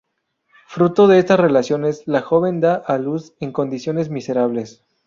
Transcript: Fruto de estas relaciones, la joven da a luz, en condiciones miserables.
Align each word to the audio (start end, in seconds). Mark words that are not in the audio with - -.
Fruto 0.67 1.05
de 1.07 1.19
estas 1.19 1.39
relaciones, 1.39 2.01
la 2.07 2.21
joven 2.23 2.59
da 2.59 2.73
a 2.73 2.97
luz, 2.97 3.35
en 3.39 3.51
condiciones 3.51 4.09
miserables. 4.09 4.83